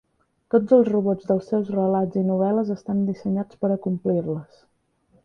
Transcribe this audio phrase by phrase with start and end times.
[0.53, 4.57] Tots els robots dels seus relats i novel·les estan dissenyats per a complir-les.